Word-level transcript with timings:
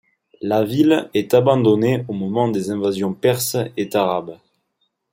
La 0.41 0.63
ville 0.63 1.11
est 1.13 1.35
abandonnée 1.35 2.03
au 2.07 2.13
moment 2.13 2.47
des 2.49 2.71
invasions 2.71 3.13
perses 3.13 3.55
et 3.77 3.87
arabes. 3.95 4.39